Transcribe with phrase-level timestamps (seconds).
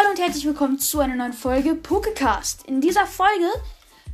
[0.00, 2.66] Hallo und herzlich willkommen zu einer neuen Folge Pokecast.
[2.66, 3.50] In dieser Folge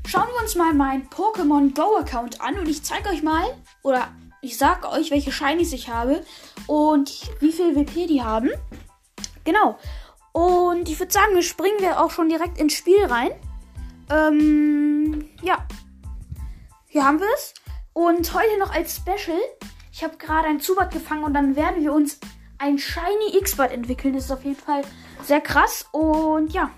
[0.04, 3.44] schauen wir uns mal meinen Pokémon Go Account an und ich zeige euch mal
[3.84, 4.08] oder
[4.42, 6.24] ich sage euch, welche Shinies ich habe
[6.66, 8.50] und wie viel WP die haben.
[9.44, 9.78] Genau.
[10.32, 13.30] Und ich würde sagen, wir springen wir auch schon direkt ins Spiel rein.
[14.10, 15.64] Ähm, ja.
[16.88, 17.54] Hier haben wir es.
[17.92, 19.38] Und heute noch als Special.
[19.92, 22.18] Ich habe gerade ein Zubat gefangen und dann werden wir uns
[22.58, 24.14] ein Shiny X-Bud entwickeln.
[24.14, 24.82] Das ist auf jeden Fall
[25.26, 25.86] sehr krass.
[25.92, 26.70] Und ja,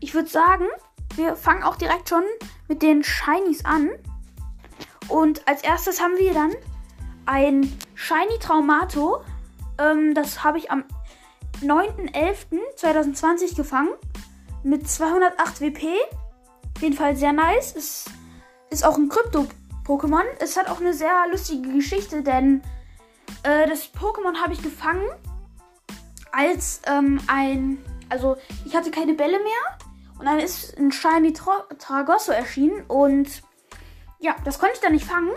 [0.00, 0.66] ich würde sagen,
[1.14, 2.24] wir fangen auch direkt schon
[2.68, 3.90] mit den Shinies an.
[5.08, 6.52] Und als erstes haben wir dann
[7.26, 9.22] ein Shiny Traumato.
[9.78, 10.84] Ähm, das habe ich am
[11.62, 13.90] 9.11.2020 gefangen.
[14.62, 15.86] Mit 208 WP.
[16.76, 17.74] Auf jeden Fall sehr nice.
[17.76, 18.04] Es
[18.70, 20.22] ist auch ein Krypto-Pokémon.
[20.38, 22.62] Es hat auch eine sehr lustige Geschichte, denn
[23.42, 25.04] äh, das Pokémon habe ich gefangen
[26.32, 27.78] als ähm, ein.
[28.08, 29.78] Also, ich hatte keine Bälle mehr.
[30.18, 32.84] Und dann ist ein Shiny Tra Tragosso erschienen.
[32.88, 33.42] Und
[34.18, 35.30] ja, das konnte ich dann nicht fangen.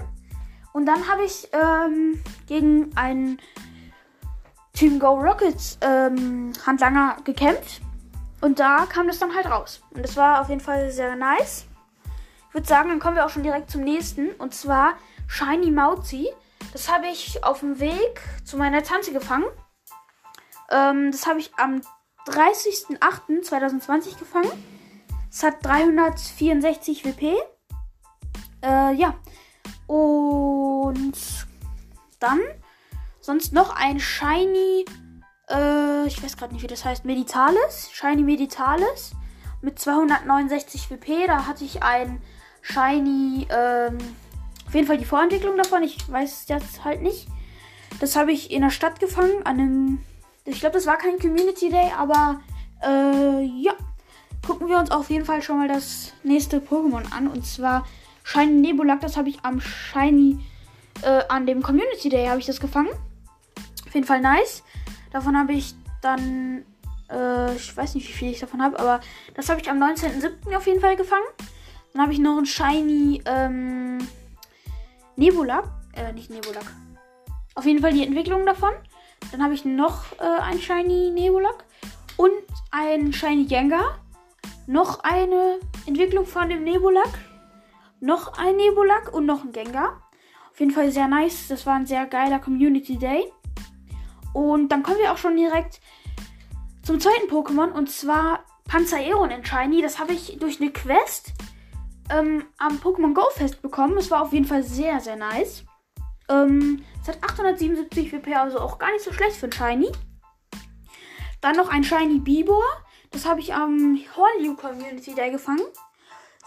[0.73, 3.39] Und dann habe ich ähm, gegen einen
[4.73, 7.81] Team Go Rockets ähm, Handlanger gekämpft.
[8.41, 9.81] Und da kam das dann halt raus.
[9.91, 11.65] Und das war auf jeden Fall sehr nice.
[12.49, 14.31] Ich würde sagen, dann kommen wir auch schon direkt zum nächsten.
[14.31, 14.93] Und zwar
[15.27, 16.27] Shiny Mauzi.
[16.73, 19.45] Das habe ich auf dem Weg zu meiner Tante gefangen.
[20.71, 21.81] Ähm, das habe ich am
[22.27, 24.51] 30.08.2020 gefangen.
[25.29, 27.35] Es hat 364 WP.
[28.63, 29.15] Äh, ja.
[29.87, 31.13] Und
[32.19, 32.39] dann
[33.19, 34.85] sonst noch ein Shiny.
[35.49, 37.05] Äh, ich weiß gerade nicht, wie das heißt.
[37.05, 37.89] Meditalis.
[37.91, 39.11] Shiny Meditalis.
[39.61, 41.27] Mit 269 WP.
[41.27, 42.21] Da hatte ich ein
[42.61, 43.47] Shiny.
[43.49, 43.97] Ähm,
[44.67, 45.83] auf jeden Fall die Vorentwicklung davon.
[45.83, 47.27] Ich weiß es jetzt halt nicht.
[47.99, 49.45] Das habe ich in der Stadt gefangen.
[49.45, 50.05] An einem.
[50.45, 52.39] Ich glaube, das war kein Community Day, aber
[52.83, 53.73] äh, ja.
[54.45, 57.27] Gucken wir uns auf jeden Fall schon mal das nächste Pokémon an.
[57.27, 57.85] Und zwar
[58.23, 59.01] Shiny Nebulak.
[59.01, 60.39] Das habe ich am Shiny.
[61.01, 62.89] Äh, an dem Community Day habe ich das gefangen.
[63.87, 64.63] Auf jeden Fall nice.
[65.11, 66.63] Davon habe ich dann.
[67.09, 68.99] Äh, ich weiß nicht, wie viel ich davon habe, aber
[69.33, 70.55] das habe ich am 19.07.
[70.55, 71.25] auf jeden Fall gefangen.
[71.93, 73.23] Dann habe ich noch ein Shiny.
[73.25, 74.07] Ähm,
[75.15, 75.65] Nebulak.
[75.93, 76.65] Äh, nicht Nebulak.
[77.55, 78.73] Auf jeden Fall die Entwicklung davon.
[79.31, 81.65] Dann habe ich noch äh, ein Shiny Nebulak.
[82.17, 82.31] Und
[82.71, 83.99] ein Shiny Gengar.
[84.67, 87.19] Noch eine Entwicklung von dem Nebulak.
[87.99, 90.01] Noch ein Nebulak und noch ein Gengar.
[90.51, 91.47] Auf jeden Fall sehr nice.
[91.49, 93.31] Das war ein sehr geiler Community Day.
[94.33, 95.81] Und dann kommen wir auch schon direkt
[96.83, 97.71] zum zweiten Pokémon.
[97.71, 99.81] Und zwar Panzereon in Shiny.
[99.81, 101.33] Das habe ich durch eine Quest
[102.09, 103.97] ähm, am Pokémon Go Fest bekommen.
[103.97, 105.65] Es war auf jeden Fall sehr, sehr nice.
[106.29, 109.91] Ähm, es hat 877 WP, also auch gar nicht so schlecht für ein Shiny.
[111.41, 112.63] Dann noch ein Shiny Bibor.
[113.11, 115.61] Das habe ich am Hornlew Community Day gefangen.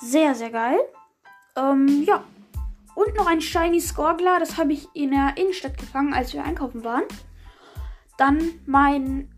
[0.00, 0.78] Sehr, sehr geil.
[1.56, 2.24] Ähm, ja.
[2.94, 4.40] Und noch ein Shiny Skorgler.
[4.40, 7.04] Das habe ich in der Innenstadt gefangen, als wir einkaufen waren.
[8.16, 9.32] Dann mein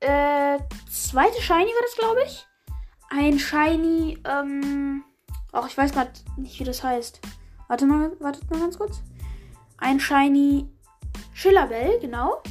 [0.00, 0.58] äh,
[0.90, 2.46] zweite Shiny war das, glaube ich.
[3.08, 5.02] Ein Shiny, ähm,
[5.52, 7.20] auch ich weiß gerade nicht, wie das heißt.
[7.68, 9.02] Warte mal, wartet mal ganz kurz.
[9.78, 10.68] Ein Shiny
[11.34, 12.42] Schillerbell, genau.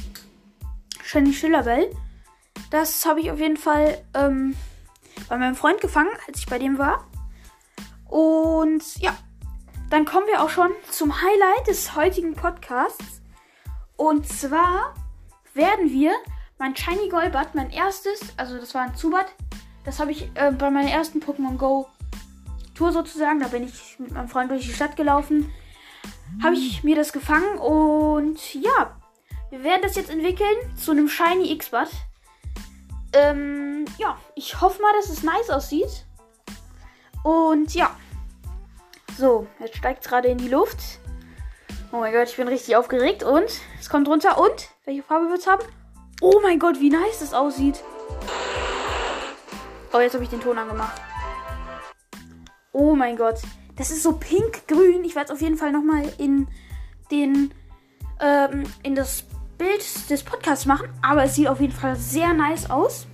[1.04, 1.90] Shiny Schillerbell.
[2.70, 4.56] Das habe ich auf jeden Fall ähm,
[5.28, 7.06] bei meinem Freund gefangen, als ich bei dem war.
[8.06, 9.16] Und ja,
[9.90, 13.22] dann kommen wir auch schon zum Highlight des heutigen Podcasts.
[13.96, 14.94] Und zwar
[15.54, 16.12] werden wir
[16.58, 19.26] mein Shiny Golbat, mein erstes, also das war ein Zubat,
[19.84, 21.88] das habe ich äh, bei meiner ersten Pokémon Go
[22.74, 25.52] Tour sozusagen, da bin ich mit meinem Freund durch die Stadt gelaufen,
[26.48, 28.96] habe ich mir das gefangen und ja,
[29.50, 31.88] wir werden das jetzt entwickeln zu einem Shiny X-Bud.
[33.12, 36.06] Ähm, ja, ich hoffe mal, dass es nice aussieht.
[37.22, 37.94] Und ja.
[39.18, 40.78] So, jetzt steigt es gerade in die Luft.
[41.92, 43.22] Oh mein Gott, ich bin richtig aufgeregt.
[43.22, 44.38] Und es kommt runter.
[44.38, 45.64] Und welche Farbe wird es haben?
[46.22, 47.84] Oh mein Gott, wie nice das aussieht.
[49.92, 50.98] Oh, jetzt habe ich den Ton angemacht.
[52.72, 53.38] Oh mein Gott.
[53.78, 55.04] Das ist so pink-grün.
[55.04, 56.48] Ich werde es auf jeden Fall nochmal in
[57.10, 57.54] den
[58.20, 59.24] ähm, in das
[59.56, 60.88] Bild des Podcasts machen.
[61.00, 63.06] Aber es sieht auf jeden Fall sehr nice aus.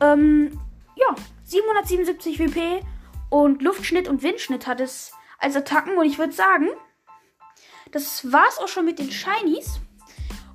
[0.00, 0.58] Ähm,
[0.96, 1.14] ja,
[1.44, 2.84] 777 WP
[3.30, 5.96] und Luftschnitt und Windschnitt hat es als Attacken.
[5.96, 6.68] Und ich würde sagen,
[7.92, 9.80] das war's auch schon mit den Shinies.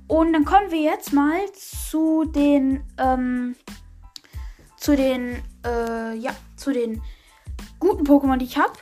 [0.06, 3.56] Und dann kommen wir jetzt mal zu den, ähm,
[4.76, 7.02] zu den, äh, ja, zu den
[7.80, 8.72] guten Pokémon, die ich habe.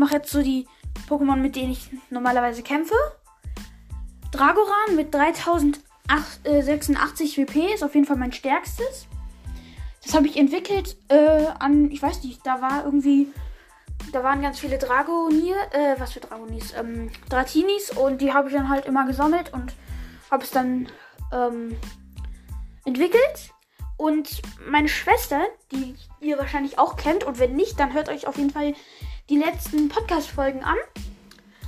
[0.00, 0.66] Mache jetzt so die
[1.08, 2.94] Pokémon, mit denen ich normalerweise kämpfe.
[4.32, 9.06] Dragoran mit 3086 WP ist auf jeden Fall mein stärkstes.
[10.02, 13.26] Das habe ich entwickelt äh, an, ich weiß nicht, da war irgendwie,
[14.10, 18.54] da waren ganz viele Dragonier, äh, was für Dragonies, ähm, Dratinis und die habe ich
[18.54, 19.74] dann halt immer gesammelt und
[20.30, 20.88] habe es dann
[21.30, 21.76] ähm,
[22.86, 23.52] entwickelt.
[23.98, 25.42] Und meine Schwester,
[25.72, 28.72] die ihr wahrscheinlich auch kennt, und wenn nicht, dann hört euch auf jeden Fall
[29.30, 30.76] die letzten Podcast-Folgen an.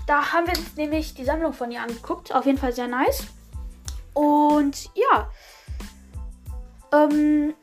[0.08, 2.34] Da haben wir uns nämlich die Sammlung von ihr angeguckt.
[2.34, 3.24] Auf jeden Fall sehr nice.
[4.14, 5.30] Und ja,
[6.92, 7.54] ähm,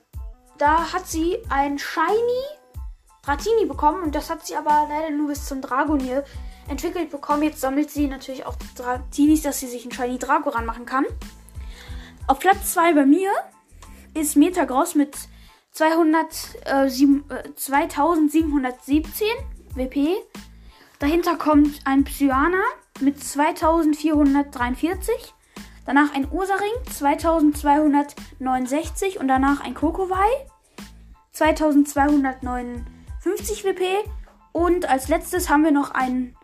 [0.57, 2.43] da hat sie ein Shiny
[3.23, 6.23] Dratini bekommen und das hat sie aber leider nur bis zum Dragonier
[6.69, 7.43] entwickelt bekommen.
[7.43, 11.05] Jetzt sammelt sie natürlich auch Dratinis, dass sie sich ein Shiny Drago ranmachen kann.
[12.25, 13.31] Auf Platz 2 bei mir
[14.13, 15.17] ist Metagross mit
[15.73, 16.25] 200,
[16.65, 19.27] äh, 7, äh, 2717
[19.75, 20.15] WP.
[20.99, 22.61] Dahinter kommt ein Psyana
[22.99, 25.33] mit 2443.
[25.85, 30.29] Danach ein Ursaring 2269 und danach ein Kokowai
[31.31, 33.81] 2259 WP.
[34.51, 36.35] Und als letztes haben wir noch ein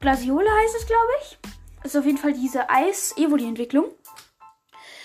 [0.00, 1.38] Glasiola heißt es, glaube ich.
[1.84, 3.86] Ist auf jeden Fall diese Eis-Evoli-Entwicklung.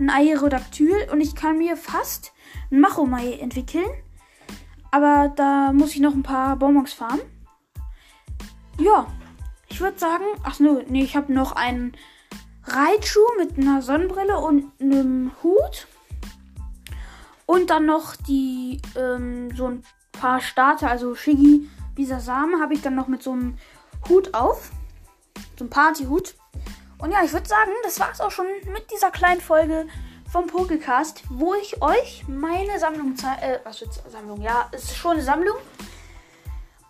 [0.00, 2.32] ein Aerodactyl und ich kann mir fast
[2.70, 3.88] ein Machomai entwickeln.
[4.90, 7.20] Aber da muss ich noch ein paar Bonbons farmen.
[8.78, 9.06] Ja,
[9.68, 11.92] ich würde sagen, ach no, nee, ich habe noch einen
[12.64, 15.86] Raichu mit einer Sonnenbrille und einem Hut.
[17.46, 22.94] Und dann noch die, ähm, so ein paar Starter, also Shiggy, Bisasame, habe ich dann
[22.94, 23.56] noch mit so einem
[24.08, 24.70] Hut auf.
[25.58, 26.34] So einem Partyhut.
[26.98, 29.86] Und ja, ich würde sagen, das war es auch schon mit dieser kleinen Folge
[30.30, 33.42] vom Pokécast, wo ich euch meine Sammlung zeige.
[33.42, 34.40] Äh, was für Sammlung?
[34.42, 35.56] Ja, es ist schon eine Sammlung.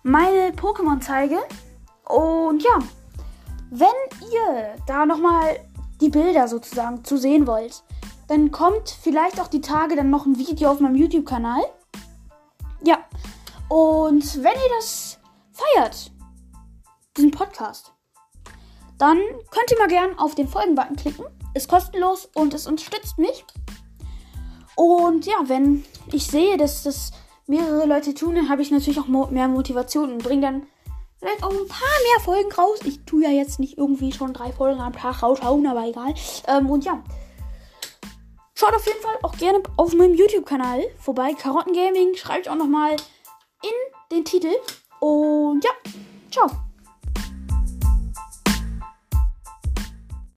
[0.02, 1.38] Meine Pokémon zeige.
[2.04, 2.78] Und ja,
[3.70, 3.88] wenn
[4.30, 5.60] ihr da nochmal
[6.00, 7.82] die Bilder sozusagen zu sehen wollt,
[8.28, 11.62] dann kommt vielleicht auch die Tage dann noch ein Video auf meinem YouTube-Kanal.
[13.70, 15.20] Und wenn ihr das
[15.52, 16.10] feiert,
[17.16, 17.92] diesen Podcast,
[18.98, 21.24] dann könnt ihr mal gern auf den Folgen-Button klicken.
[21.54, 23.44] Ist kostenlos und es unterstützt mich.
[24.74, 27.12] Und ja, wenn ich sehe, dass das
[27.46, 30.66] mehrere Leute tun, dann habe ich natürlich auch mehr Motivation und bringe dann
[31.20, 32.80] vielleicht auch ein paar mehr Folgen raus.
[32.84, 36.12] Ich tue ja jetzt nicht irgendwie schon drei Folgen am Tag raushauen, aber egal.
[36.48, 37.04] Ähm, und ja.
[38.54, 41.34] Schaut auf jeden Fall auch gerne auf meinem YouTube-Kanal vorbei.
[41.34, 42.16] Karotten Gaming.
[42.16, 42.96] Schreibt auch nochmal
[43.62, 44.52] in den Titel.
[45.00, 45.70] Und ja,
[46.30, 46.69] ciao.